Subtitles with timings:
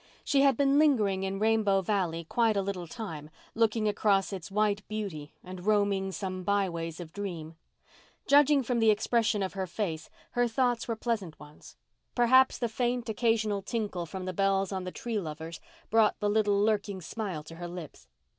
[0.23, 4.81] She had been lingering in Rainbow Valley quite a little time, looking across its white
[4.87, 7.53] beauty and roaming some by ways of dream.
[8.25, 11.77] Judging from the expression of her face, her thoughts were pleasant ones.
[12.15, 15.59] Perhaps the faint, occasional tinkle from the bells on the Tree Lovers
[15.91, 18.07] brought the little lurking smile to her lips.